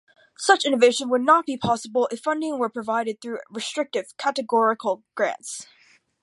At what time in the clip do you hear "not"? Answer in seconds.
1.21-1.45